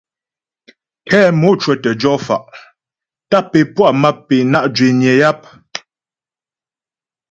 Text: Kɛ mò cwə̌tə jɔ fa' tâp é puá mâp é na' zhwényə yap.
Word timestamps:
Kɛ 1.09 1.19
mò 1.39 1.49
cwə̌tə 1.61 1.91
jɔ 2.01 2.13
fa' 2.25 2.47
tâp 3.29 3.49
é 3.59 3.61
puá 3.73 3.89
mâp 4.01 4.27
é 4.35 4.37
na' 4.51 4.69
zhwényə 4.75 5.11
yap. 5.21 5.41